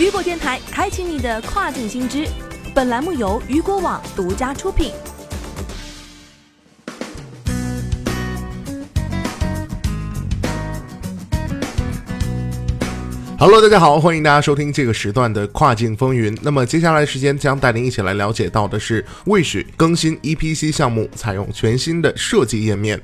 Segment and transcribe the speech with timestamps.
[0.00, 2.26] 雨果电台开启你的跨境新知。
[2.74, 4.92] 本栏目由雨果网独家出品。
[13.38, 16.34] Hello，大家好，欢迎大家收听这个时段的跨境风云。
[16.40, 22.98] 那么接下来时间将带您一起来了解到的是，Wish 更新 EPC 项目，采用全新的设计页面。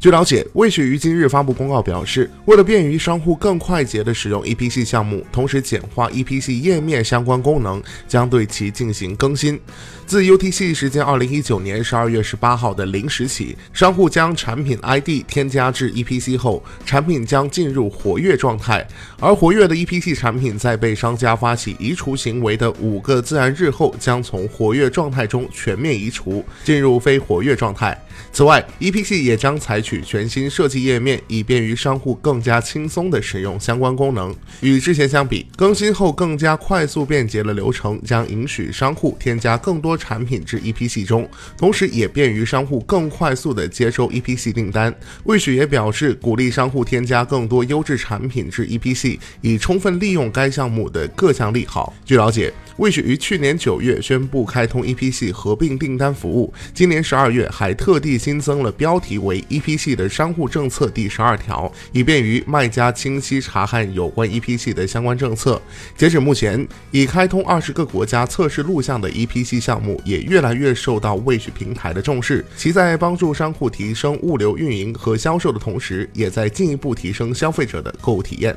[0.00, 9.58] 据了解，魏雪于今日发布公告表示，为了便于商户更快捷地使用 EPC 项目，同时简化 EPC 页面相关功能，将对其进行更新。
[10.06, 18.86] 自 UTC 时间二零一九年十二月十八号的零时起，商户将产品 ID 添加至 EPC 后，产品将进入活跃状态。
[19.18, 28.00] 而活跃的 EPC 产品在被商家发起移除行为的五个自然日后，将从活跃状态中全面移除，进入非活跃状态。
[28.32, 34.36] 此外，EPC 也将采取取全新设计页面，以便于商户更加轻松地使用相关功能。
[34.60, 41.26] 与之前相比，更新后更加快速便捷的流程将允许商户添加更多产品至 EPC 中，
[41.56, 44.94] 同时也便于商户更快速地接收 EPC 订单。
[45.24, 51.94] 魏许也表示，鼓励商户添加更多优质产品至 EPC，以充分利用该项目的各项利好。
[52.04, 58.18] 据了解，魏许于去年九月宣布开通 EPC 合并订单服务，今年十二月还特地。
[58.18, 65.62] 新增了标题为 EPC 系的商户政策第十二条，以便于卖家清晰查看有关 EPC 的相关政策。
[65.96, 72.44] 截止目前，已开通二十个国家测试录像的 EPC 项目也越来越受到 Wish 平台的重视。
[72.56, 78.56] 其在帮助商户提升物流运营和销售的同时，也在进一步提升消费者的购物体验。